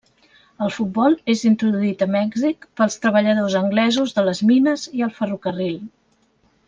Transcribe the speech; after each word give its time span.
El 0.67 0.71
futbol 0.75 1.17
és 1.33 1.43
introduït 1.49 2.01
a 2.05 2.07
Mèxic 2.15 2.65
pels 2.81 2.97
treballadors 3.03 3.59
anglesos 3.63 4.17
de 4.17 4.25
les 4.31 4.43
mines 4.53 4.87
i 5.01 5.05
el 5.11 5.15
ferrocarril. 5.21 5.79